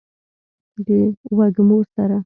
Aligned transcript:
د 0.85 0.87
وږمو 1.37 1.77
سره 1.93 2.17